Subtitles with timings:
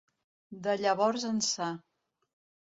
[0.67, 1.69] De llavors ençà.